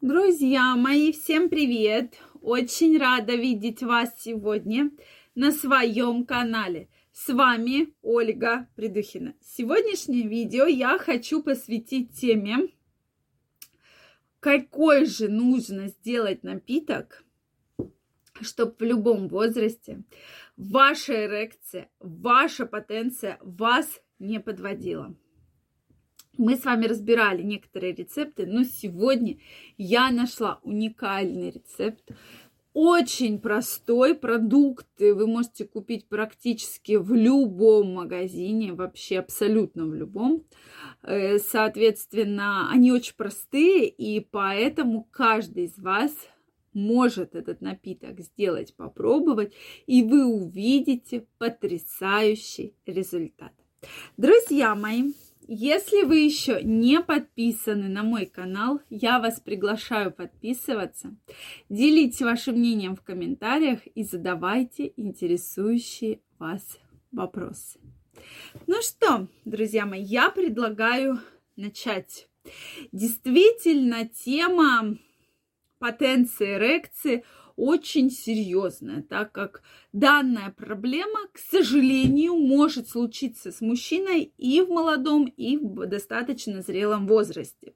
Друзья 0.00 0.76
мои, 0.76 1.12
всем 1.12 1.50
привет! 1.50 2.14
Очень 2.40 2.96
рада 2.96 3.34
видеть 3.34 3.82
вас 3.82 4.10
сегодня 4.18 4.90
на 5.34 5.52
своем 5.52 6.24
канале. 6.24 6.88
С 7.12 7.28
вами 7.30 7.92
Ольга 8.00 8.66
Придухина. 8.76 9.34
Сегодняшнее 9.42 10.26
видео 10.26 10.64
я 10.64 10.96
хочу 10.96 11.42
посвятить 11.42 12.18
теме, 12.18 12.70
какой 14.40 15.04
же 15.04 15.28
нужно 15.28 15.88
сделать 15.88 16.44
напиток, 16.44 17.22
чтобы 18.40 18.76
в 18.78 18.82
любом 18.82 19.28
возрасте 19.28 20.02
ваша 20.56 21.26
эрекция, 21.26 21.90
ваша 21.98 22.64
потенция 22.64 23.38
вас 23.42 24.00
не 24.18 24.40
подводила. 24.40 25.14
Мы 26.40 26.56
с 26.56 26.64
вами 26.64 26.86
разбирали 26.86 27.42
некоторые 27.42 27.94
рецепты, 27.94 28.46
но 28.46 28.64
сегодня 28.64 29.36
я 29.76 30.10
нашла 30.10 30.58
уникальный 30.62 31.50
рецепт. 31.50 32.02
Очень 32.72 33.38
простой 33.38 34.14
продукт, 34.14 34.86
вы 34.98 35.26
можете 35.26 35.66
купить 35.66 36.08
практически 36.08 36.96
в 36.96 37.12
любом 37.12 37.92
магазине, 37.92 38.72
вообще 38.72 39.18
абсолютно 39.18 39.84
в 39.84 39.94
любом. 39.94 40.46
Э, 41.02 41.36
соответственно, 41.38 42.70
они 42.72 42.90
очень 42.90 43.16
простые, 43.16 43.86
и 43.86 44.20
поэтому 44.20 45.06
каждый 45.10 45.64
из 45.64 45.78
вас 45.78 46.12
может 46.72 47.34
этот 47.34 47.60
напиток 47.60 48.18
сделать, 48.20 48.74
попробовать, 48.76 49.52
и 49.86 50.02
вы 50.02 50.24
увидите 50.24 51.26
потрясающий 51.36 52.72
результат. 52.86 53.52
Друзья 54.16 54.74
мои, 54.74 55.12
если 55.52 56.04
вы 56.04 56.20
еще 56.20 56.62
не 56.62 57.00
подписаны 57.00 57.88
на 57.88 58.04
мой 58.04 58.26
канал, 58.26 58.80
я 58.88 59.18
вас 59.18 59.40
приглашаю 59.40 60.12
подписываться. 60.12 61.16
Делитесь 61.68 62.22
вашим 62.22 62.54
мнением 62.54 62.94
в 62.94 63.02
комментариях 63.02 63.84
и 63.96 64.04
задавайте 64.04 64.92
интересующие 64.96 66.20
вас 66.38 66.78
вопросы. 67.10 67.80
Ну 68.68 68.80
что, 68.80 69.26
друзья 69.44 69.86
мои, 69.86 70.04
я 70.04 70.30
предлагаю 70.30 71.18
начать. 71.56 72.28
Действительно, 72.92 74.08
тема 74.08 74.98
потенции 75.80 76.54
эрекции– 76.54 77.24
очень 77.60 78.10
серьезная, 78.10 79.02
так 79.02 79.32
как 79.32 79.62
данная 79.92 80.50
проблема, 80.56 81.28
к 81.32 81.38
сожалению, 81.38 82.34
может 82.34 82.88
случиться 82.88 83.52
с 83.52 83.60
мужчиной 83.60 84.32
и 84.38 84.62
в 84.62 84.70
молодом, 84.70 85.26
и 85.26 85.58
в 85.58 85.86
достаточно 85.86 86.62
зрелом 86.62 87.06
возрасте. 87.06 87.74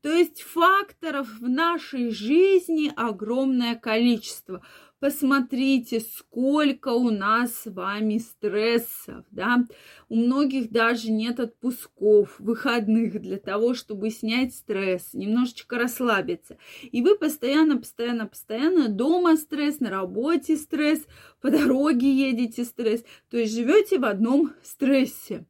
То 0.00 0.08
есть 0.08 0.40
факторов 0.40 1.28
в 1.38 1.48
нашей 1.48 2.10
жизни 2.10 2.90
огромное 2.96 3.74
количество– 3.76 4.62
Посмотрите, 4.98 6.00
сколько 6.00 6.88
у 6.88 7.10
нас 7.10 7.54
с 7.54 7.70
вами 7.70 8.16
стрессов, 8.16 9.26
да. 9.30 9.62
У 10.08 10.16
многих 10.16 10.70
даже 10.70 11.10
нет 11.10 11.38
отпусков, 11.38 12.34
выходных 12.38 13.20
для 13.20 13.36
того, 13.36 13.74
чтобы 13.74 14.08
снять 14.08 14.54
стресс, 14.54 15.12
немножечко 15.12 15.76
расслабиться. 15.76 16.56
И 16.80 17.02
вы 17.02 17.18
постоянно, 17.18 17.76
постоянно, 17.76 18.26
постоянно 18.26 18.88
дома 18.88 19.36
стресс, 19.36 19.80
на 19.80 19.90
работе 19.90 20.56
стресс, 20.56 21.06
по 21.42 21.50
дороге 21.50 22.10
едете 22.10 22.64
стресс. 22.64 23.04
То 23.28 23.36
есть 23.36 23.54
живете 23.54 23.98
в 23.98 24.04
одном 24.06 24.54
стрессе. 24.62 25.44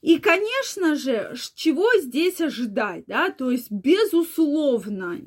И, 0.00 0.18
конечно 0.18 0.96
же, 0.96 1.34
чего 1.54 1.86
здесь 1.98 2.40
ожидать, 2.40 3.04
да, 3.06 3.30
то 3.30 3.50
есть, 3.50 3.70
безусловно, 3.70 5.20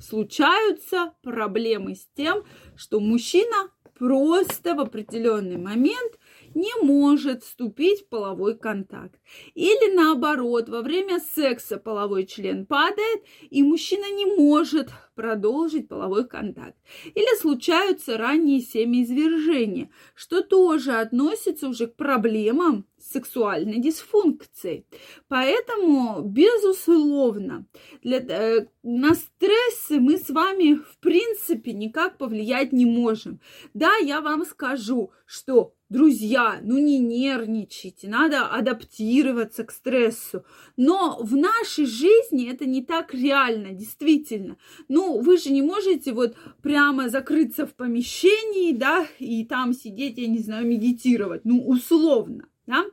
случаются 0.00 1.14
проблемы 1.22 1.94
с 1.94 2.06
тем, 2.14 2.44
что 2.76 3.00
мужчина 3.00 3.70
просто 3.98 4.74
в 4.74 4.80
определенный 4.80 5.56
момент 5.56 6.18
не 6.54 6.72
может 6.82 7.42
вступить 7.44 8.02
в 8.02 8.08
половой 8.08 8.56
контакт. 8.56 9.20
Или 9.54 9.94
наоборот, 9.94 10.68
во 10.68 10.82
время 10.82 11.18
секса 11.18 11.76
половой 11.76 12.26
член 12.26 12.66
падает, 12.66 13.22
и 13.50 13.62
мужчина 13.62 14.10
не 14.12 14.26
может 14.26 14.90
продолжить 15.14 15.88
половой 15.88 16.26
контакт. 16.26 16.76
Или 17.14 17.38
случаются 17.38 18.16
ранние 18.18 18.60
семяизвержения, 18.60 19.90
что 20.14 20.42
тоже 20.42 20.92
относится 20.92 21.68
уже 21.68 21.86
к 21.86 21.96
проблемам 21.96 22.86
сексуальной 22.98 23.78
дисфункцией. 23.78 24.86
Поэтому, 25.28 26.22
безусловно, 26.22 27.66
для, 28.02 28.18
э, 28.18 28.66
на 28.82 29.14
стрессы 29.14 30.00
мы 30.00 30.18
с 30.18 30.30
вами 30.30 30.74
в 30.74 30.98
принципе 30.98 31.72
никак 31.72 32.18
повлиять 32.18 32.72
не 32.72 32.86
можем. 32.86 33.40
Да, 33.74 33.96
я 33.96 34.20
вам 34.20 34.44
скажу, 34.44 35.12
что 35.26 35.76
Друзья, 35.88 36.58
ну 36.64 36.78
не 36.78 36.98
нервничайте, 36.98 38.08
надо 38.08 38.46
адаптироваться 38.46 39.62
к 39.62 39.70
стрессу. 39.70 40.44
Но 40.76 41.20
в 41.22 41.36
нашей 41.36 41.86
жизни 41.86 42.50
это 42.50 42.66
не 42.66 42.82
так 42.82 43.14
реально, 43.14 43.70
действительно. 43.70 44.56
Ну, 44.88 45.20
вы 45.20 45.38
же 45.38 45.52
не 45.52 45.62
можете 45.62 46.12
вот 46.12 46.34
прямо 46.60 47.08
закрыться 47.08 47.68
в 47.68 47.74
помещении, 47.74 48.72
да, 48.72 49.06
и 49.20 49.44
там 49.44 49.72
сидеть, 49.72 50.18
я 50.18 50.26
не 50.26 50.40
знаю, 50.40 50.66
медитировать, 50.66 51.44
ну, 51.44 51.64
условно. 51.64 52.48
Да? 52.66 52.84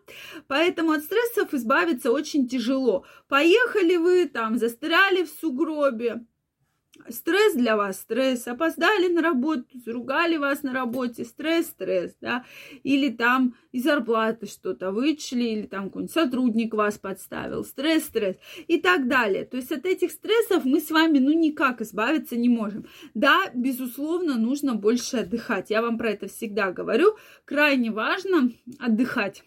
Поэтому 0.48 0.92
от 0.92 1.04
стрессов 1.04 1.54
избавиться 1.54 2.12
очень 2.12 2.48
тяжело. 2.48 3.06
Поехали 3.28 3.98
вы 3.98 4.28
там, 4.28 4.58
застряли 4.58 5.24
в 5.24 5.30
сугробе, 5.30 6.26
Стресс 7.10 7.56
для 7.56 7.76
вас, 7.76 8.00
стресс. 8.00 8.48
Опоздали 8.48 9.08
на 9.12 9.22
работу, 9.22 9.66
заругали 9.84 10.38
вас 10.38 10.62
на 10.62 10.74
работе, 10.74 11.26
стресс, 11.26 11.68
стресс, 11.68 12.16
да. 12.22 12.46
Или 12.84 13.10
там 13.10 13.56
из 13.72 13.84
зарплаты 13.84 14.46
что-то 14.46 14.92
вычли, 14.92 15.44
или 15.44 15.64
там 15.64 15.86
какой-нибудь 15.86 16.14
сотрудник 16.14 16.74
вас 16.76 17.00
подставил, 17.00 17.66
стресс, 17.66 18.04
стресс 18.04 18.38
и 18.68 18.80
так 18.80 19.08
далее. 19.08 19.44
То 19.44 19.58
есть 19.58 19.72
от 19.72 19.88
этих 19.88 20.12
стрессов 20.12 20.66
мы 20.66 20.80
с 20.80 20.92
вами, 20.92 21.18
ну, 21.18 21.34
никак 21.34 21.82
избавиться 21.82 22.36
не 22.36 22.50
можем. 22.50 22.86
Да, 23.16 23.50
безусловно, 23.56 24.38
нужно 24.38 24.76
больше 24.76 25.18
отдыхать. 25.18 25.72
Я 25.72 25.82
вам 25.82 25.98
про 25.98 26.12
это 26.12 26.28
всегда 26.28 26.72
говорю. 26.72 27.18
Крайне 27.46 27.92
важно 27.92 28.52
отдыхать 28.80 29.44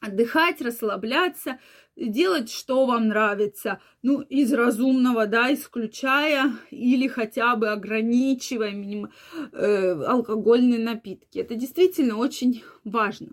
отдыхать, 0.00 0.60
расслабляться, 0.60 1.58
делать, 1.96 2.50
что 2.50 2.86
вам 2.86 3.08
нравится, 3.08 3.80
ну, 4.02 4.20
из 4.20 4.52
разумного, 4.52 5.26
да, 5.26 5.52
исключая 5.52 6.52
или 6.70 7.08
хотя 7.08 7.56
бы 7.56 7.70
ограничивая 7.70 8.72
миним, 8.72 9.10
э, 9.52 9.92
алкогольные 10.04 10.78
напитки. 10.78 11.38
Это 11.38 11.54
действительно 11.54 12.16
очень 12.16 12.62
важно. 12.84 13.28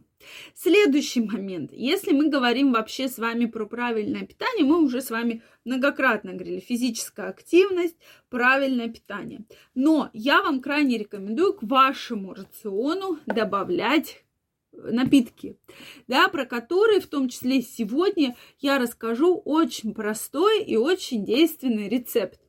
Следующий 0.56 1.22
момент. 1.22 1.72
Если 1.74 2.14
мы 2.14 2.30
говорим 2.30 2.72
вообще 2.72 3.10
с 3.10 3.18
вами 3.18 3.46
про 3.46 3.66
правильное 3.66 4.26
питание, 4.26 4.66
мы 4.66 4.82
уже 4.82 5.02
с 5.02 5.10
вами 5.10 5.44
многократно 5.66 6.34
говорили, 6.34 6.62
физическая 6.62 7.30
активность, 7.30 7.98
правильное 8.30 8.88
питание. 8.88 9.42
Но 9.76 10.10
я 10.14 10.42
вам 10.42 10.62
крайне 10.62 10.98
рекомендую 10.98 11.54
к 11.54 11.64
вашему 11.64 12.34
рациону 12.34 13.20
добавлять 13.26 14.23
напитки, 14.74 15.58
да, 16.08 16.28
про 16.28 16.46
которые 16.46 17.00
в 17.00 17.08
том 17.08 17.30
числе 17.30 17.62
сегодня 17.62 18.36
я 18.60 18.80
расскажу 18.80 19.42
очень 19.46 19.94
простой 19.94 20.64
и 20.64 20.76
очень 20.76 21.26
действенный 21.26 21.90
рецепт. 21.90 22.40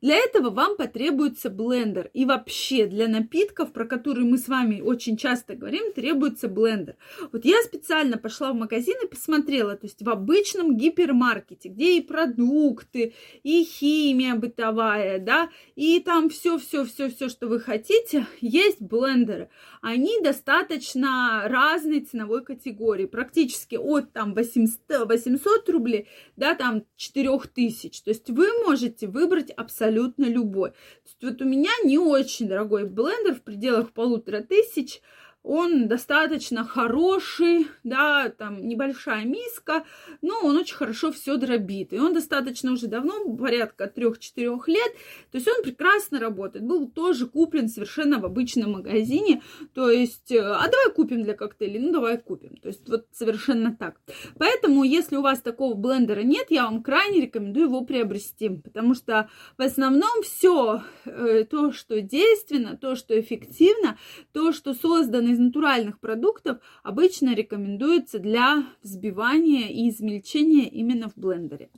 Для 0.00 0.16
этого 0.16 0.50
вам 0.50 0.76
потребуется 0.76 1.50
блендер. 1.50 2.10
И 2.14 2.24
вообще 2.24 2.86
для 2.86 3.08
напитков, 3.08 3.72
про 3.72 3.84
которые 3.84 4.24
мы 4.24 4.38
с 4.38 4.48
вами 4.48 4.80
очень 4.80 5.16
часто 5.16 5.54
говорим, 5.54 5.92
требуется 5.92 6.48
блендер. 6.48 6.96
Вот 7.32 7.44
я 7.44 7.60
специально 7.62 8.16
пошла 8.16 8.52
в 8.52 8.56
магазин 8.56 8.96
и 9.04 9.08
посмотрела, 9.08 9.76
то 9.76 9.86
есть 9.86 10.02
в 10.02 10.08
обычном 10.08 10.76
гипермаркете, 10.76 11.68
где 11.68 11.98
и 11.98 12.00
продукты, 12.00 13.14
и 13.42 13.64
химия 13.64 14.34
бытовая, 14.34 15.18
да, 15.18 15.50
и 15.76 16.00
там 16.00 16.30
все-все-все-все, 16.30 17.28
что 17.28 17.48
вы 17.48 17.60
хотите, 17.60 18.26
есть 18.40 18.80
блендеры. 18.80 19.50
Они 19.82 20.20
достаточно 20.22 21.42
разной 21.46 22.00
ценовой 22.00 22.44
категории, 22.44 23.06
практически 23.06 23.76
от 23.76 24.12
там 24.12 24.34
800, 24.34 25.06
800 25.06 25.68
рублей 25.68 26.08
до 26.36 26.54
там 26.54 26.84
4000. 26.96 28.02
То 28.02 28.10
есть 28.10 28.30
вы 28.30 28.46
можете 28.64 29.06
выбрать 29.06 29.49
абсолютно 29.50 29.90
абсолютно 29.90 30.24
любой. 30.24 30.70
То 30.70 30.76
есть 31.06 31.22
вот 31.22 31.42
у 31.42 31.44
меня 31.44 31.70
не 31.84 31.98
очень 31.98 32.48
дорогой 32.48 32.84
блендер 32.84 33.34
в 33.34 33.42
пределах 33.42 33.92
полутора 33.92 34.40
тысяч. 34.40 35.00
Он 35.42 35.88
достаточно 35.88 36.64
хороший, 36.64 37.68
да, 37.82 38.28
там 38.28 38.66
небольшая 38.68 39.24
миска, 39.24 39.84
но 40.20 40.34
он 40.42 40.56
очень 40.56 40.76
хорошо 40.76 41.12
все 41.12 41.36
дробит. 41.36 41.92
И 41.92 41.98
он 41.98 42.12
достаточно 42.12 42.72
уже 42.72 42.88
давно, 42.88 43.36
порядка 43.36 43.90
3-4 43.94 44.60
лет, 44.66 44.92
то 45.30 45.38
есть 45.38 45.48
он 45.48 45.62
прекрасно 45.62 46.20
работает. 46.20 46.64
Был 46.66 46.88
тоже 46.88 47.26
куплен 47.26 47.68
совершенно 47.68 48.18
в 48.18 48.26
обычном 48.26 48.72
магазине, 48.72 49.42
то 49.72 49.90
есть, 49.90 50.30
э, 50.30 50.40
а 50.40 50.68
давай 50.68 50.92
купим 50.94 51.22
для 51.22 51.34
коктейлей, 51.34 51.80
ну 51.80 51.92
давай 51.92 52.18
купим. 52.18 52.56
То 52.56 52.68
есть 52.68 52.86
вот 52.88 53.06
совершенно 53.12 53.74
так. 53.74 54.00
Поэтому, 54.38 54.84
если 54.84 55.16
у 55.16 55.22
вас 55.22 55.40
такого 55.40 55.74
блендера 55.74 56.20
нет, 56.20 56.46
я 56.50 56.64
вам 56.64 56.82
крайне 56.82 57.22
рекомендую 57.22 57.66
его 57.66 57.84
приобрести, 57.84 58.50
потому 58.50 58.94
что 58.94 59.30
в 59.56 59.62
основном 59.62 60.22
все 60.22 60.82
э, 61.06 61.44
то, 61.44 61.72
что 61.72 62.02
действенно, 62.02 62.76
то, 62.76 62.94
что 62.94 63.18
эффективно, 63.18 63.98
то, 64.32 64.52
что 64.52 64.74
создано 64.74 65.29
из 65.30 65.38
натуральных 65.38 66.00
продуктов 66.00 66.58
обычно 66.82 67.34
рекомендуется 67.34 68.18
для 68.18 68.66
взбивания 68.82 69.68
и 69.68 69.88
измельчения 69.88 70.68
именно 70.68 71.08
в 71.08 71.16
блендере. 71.16 71.70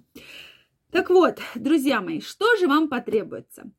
Так 0.90 1.08
вот, 1.10 1.38
друзья 1.54 2.00
мои, 2.00 2.20
что 2.20 2.56
же 2.56 2.66
вам 2.66 2.88
потребуется? 2.88 3.70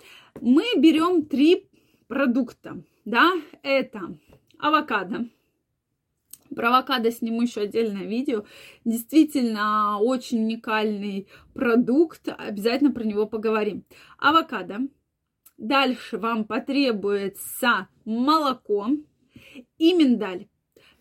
Мы 0.41 0.63
берем 0.77 1.25
три 1.25 1.69
продукта, 2.07 2.83
да, 3.05 3.33
это 3.61 4.17
авокадо, 4.57 5.27
про 6.53 6.69
авокадо 6.69 7.11
сниму 7.11 7.41
еще 7.41 7.61
отдельное 7.61 8.05
видео. 8.05 8.45
Действительно, 8.85 9.97
очень 9.99 10.43
уникальный 10.43 11.27
продукт. 11.53 12.29
Обязательно 12.37 12.91
про 12.91 13.03
него 13.03 13.25
поговорим. 13.25 13.85
Авокадо. 14.17 14.81
Дальше 15.57 16.17
вам 16.17 16.45
потребуется 16.45 17.87
молоко 18.05 18.87
и 19.77 19.93
миндаль. 19.93 20.47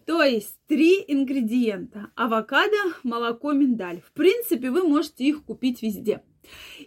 То 0.07 0.23
есть 0.23 0.59
три 0.67 1.05
ингредиента. 1.07 2.11
Авокадо, 2.17 2.95
молоко, 3.03 3.53
миндаль. 3.53 4.01
В 4.01 4.13
принципе, 4.13 4.71
вы 4.71 4.83
можете 4.83 5.25
их 5.25 5.45
купить 5.45 5.83
везде. 5.83 6.23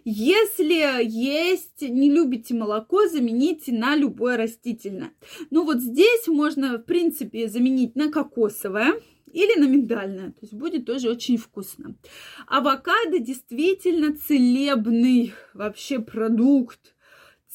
Если 0.04 1.02
есть, 1.02 1.80
не 1.80 2.10
любите 2.10 2.54
молоко, 2.54 3.08
замените 3.08 3.72
на 3.72 3.96
любое 3.96 4.36
растительное. 4.36 5.12
Ну 5.50 5.64
вот 5.64 5.80
здесь 5.80 6.26
можно, 6.26 6.76
в 6.76 6.82
принципе, 6.82 7.48
заменить 7.48 7.96
на 7.96 8.10
кокосовое 8.10 9.00
или 9.32 9.58
на 9.58 9.66
миндальное. 9.66 10.30
То 10.30 10.40
есть 10.42 10.54
будет 10.54 10.84
тоже 10.84 11.10
очень 11.10 11.38
вкусно. 11.38 11.96
Авокадо 12.46 13.18
действительно 13.18 14.16
целебный 14.16 15.32
вообще 15.54 16.00
продукт 16.00 16.95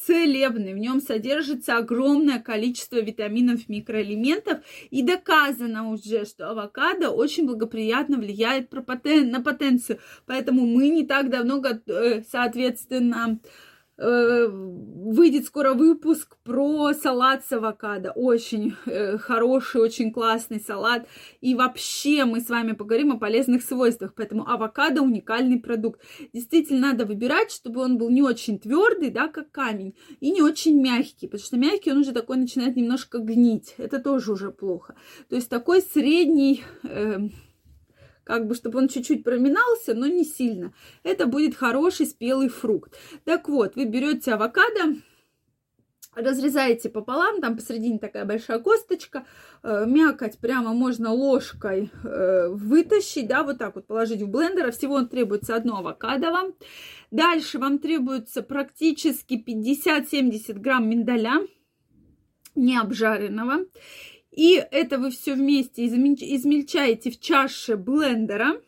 целебный, 0.05 0.73
в 0.73 0.77
нем 0.77 1.01
содержится 1.01 1.77
огромное 1.77 2.39
количество 2.39 2.97
витаминов, 2.97 3.69
микроэлементов, 3.69 4.59
и 4.89 5.01
доказано 5.03 5.89
уже, 5.89 6.25
что 6.25 6.49
авокадо 6.49 7.09
очень 7.09 7.45
благоприятно 7.45 8.17
влияет 8.17 8.71
на 8.71 9.41
потенцию, 9.41 9.99
поэтому 10.25 10.65
мы 10.65 10.89
не 10.89 11.05
так 11.05 11.29
давно, 11.29 11.61
э, 11.87 12.23
соответственно, 12.29 13.39
выйдет 14.01 15.45
скоро 15.45 15.73
выпуск 15.73 16.37
про 16.43 16.93
салат 16.93 17.45
с 17.45 17.51
авокадо. 17.51 18.11
Очень 18.11 18.75
э, 18.85 19.17
хороший, 19.17 19.81
очень 19.81 20.11
классный 20.11 20.59
салат. 20.59 21.07
И 21.41 21.53
вообще 21.53 22.25
мы 22.25 22.39
с 22.39 22.49
вами 22.49 22.71
поговорим 22.71 23.11
о 23.11 23.19
полезных 23.19 23.63
свойствах. 23.63 24.13
Поэтому 24.15 24.47
авокадо 24.47 25.01
уникальный 25.01 25.59
продукт. 25.59 26.01
Действительно 26.33 26.91
надо 26.91 27.05
выбирать, 27.05 27.51
чтобы 27.51 27.81
он 27.81 27.97
был 27.97 28.09
не 28.09 28.21
очень 28.21 28.59
твердый, 28.59 29.09
да, 29.09 29.27
как 29.27 29.51
камень, 29.51 29.95
и 30.19 30.31
не 30.31 30.41
очень 30.41 30.81
мягкий. 30.81 31.27
Потому 31.27 31.45
что 31.45 31.57
мягкий 31.57 31.91
он 31.91 31.99
уже 31.99 32.11
такой 32.11 32.37
начинает 32.37 32.75
немножко 32.75 33.19
гнить. 33.19 33.75
Это 33.77 33.99
тоже 33.99 34.31
уже 34.31 34.51
плохо. 34.51 34.95
То 35.29 35.35
есть 35.35 35.49
такой 35.49 35.81
средний... 35.81 36.63
Э, 36.83 37.19
как 38.31 38.47
бы, 38.47 38.55
чтобы 38.55 38.79
он 38.79 38.87
чуть-чуть 38.87 39.25
проминался, 39.25 39.93
но 39.93 40.07
не 40.07 40.23
сильно. 40.23 40.73
Это 41.03 41.25
будет 41.25 41.53
хороший 41.53 42.05
спелый 42.05 42.47
фрукт. 42.47 42.95
Так 43.25 43.49
вот, 43.49 43.75
вы 43.75 43.83
берете 43.83 44.35
авокадо, 44.35 44.95
разрезаете 46.15 46.89
пополам, 46.89 47.41
там 47.41 47.57
посередине 47.57 47.99
такая 47.99 48.23
большая 48.23 48.59
косточка, 48.59 49.25
э, 49.63 49.83
мякоть 49.85 50.39
прямо 50.39 50.71
можно 50.71 51.11
ложкой 51.11 51.91
э, 52.05 52.47
вытащить, 52.47 53.27
да, 53.27 53.43
вот 53.43 53.57
так 53.57 53.75
вот 53.75 53.85
положить 53.85 54.21
в 54.21 54.29
блендер, 54.29 54.67
а 54.67 54.71
всего 54.71 55.01
требуется 55.01 55.53
одно 55.53 55.79
авокадо 55.79 56.31
вам. 56.31 56.53
Дальше 57.11 57.59
вам 57.59 57.79
требуется 57.79 58.43
практически 58.43 59.33
50-70 59.45 60.53
грамм 60.53 60.89
миндаля, 60.89 61.45
не 62.55 62.77
обжаренного. 62.77 63.65
И 64.31 64.53
это 64.71 64.97
вы 64.97 65.11
все 65.11 65.35
вместе 65.35 65.85
измельчаете 65.85 67.11
в 67.11 67.19
чаше 67.19 67.75
блендера 67.75 68.61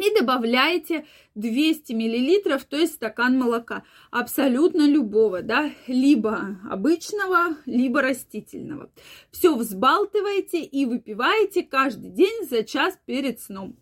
и 0.00 0.14
добавляете 0.18 1.04
200 1.34 1.92
миллилитров, 1.92 2.64
то 2.64 2.76
есть 2.76 2.94
стакан 2.94 3.38
молока, 3.38 3.84
абсолютно 4.10 4.88
любого, 4.88 5.42
да, 5.42 5.70
либо 5.86 6.58
обычного, 6.70 7.56
либо 7.66 8.00
растительного. 8.00 8.90
Все 9.30 9.54
взбалтываете 9.54 10.62
и 10.62 10.86
выпиваете 10.86 11.62
каждый 11.62 12.10
день 12.10 12.48
за 12.48 12.64
час 12.64 12.98
перед 13.04 13.40
сном. 13.40 13.76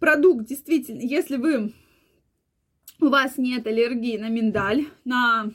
Продукт 0.00 0.46
действительно, 0.46 1.00
если 1.00 1.36
вы 1.36 1.72
у 3.00 3.08
вас 3.08 3.36
нет 3.36 3.66
аллергии 3.66 4.16
на 4.16 4.28
миндаль, 4.28 4.86
на 5.04 5.52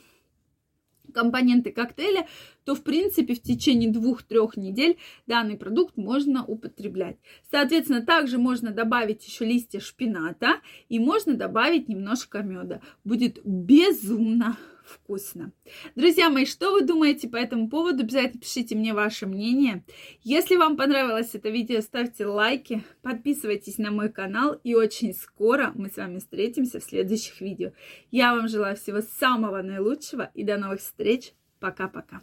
компоненты 1.17 1.71
коктейля, 1.71 2.27
то, 2.63 2.75
в 2.75 2.83
принципе, 2.83 3.33
в 3.33 3.41
течение 3.41 3.91
двух-трех 3.91 4.55
недель 4.55 4.97
данный 5.25 5.57
продукт 5.57 5.97
можно 5.97 6.45
употреблять. 6.45 7.17
Соответственно, 7.49 8.05
также 8.05 8.37
можно 8.37 8.71
добавить 8.71 9.25
еще 9.25 9.45
листья 9.45 9.79
шпината 9.79 10.61
и 10.89 10.99
можно 10.99 11.33
добавить 11.33 11.89
немножко 11.89 12.43
меда. 12.43 12.81
Будет 13.03 13.39
безумно 13.43 14.57
вкусно. 14.87 15.51
Друзья 15.95 16.29
мои, 16.29 16.45
что 16.45 16.71
вы 16.71 16.81
думаете 16.81 17.27
по 17.27 17.35
этому 17.35 17.69
поводу? 17.69 18.03
Обязательно 18.03 18.41
пишите 18.41 18.75
мне 18.75 18.93
ваше 18.93 19.27
мнение. 19.27 19.83
Если 20.23 20.55
вам 20.55 20.77
понравилось 20.77 21.33
это 21.33 21.49
видео, 21.49 21.81
ставьте 21.81 22.25
лайки, 22.25 22.83
подписывайтесь 23.01 23.77
на 23.77 23.91
мой 23.91 24.09
канал 24.09 24.59
и 24.63 24.75
очень 24.75 25.13
скоро 25.13 25.71
мы 25.75 25.89
с 25.89 25.97
вами 25.97 26.19
встретимся 26.19 26.79
в 26.79 26.83
следующих 26.83 27.41
видео. 27.41 27.71
Я 28.11 28.35
вам 28.35 28.47
желаю 28.47 28.75
всего 28.75 29.01
самого 29.01 29.61
наилучшего 29.61 30.31
и 30.33 30.43
до 30.43 30.57
новых 30.57 30.79
встреч. 30.79 31.33
Пока-пока. 31.59 32.21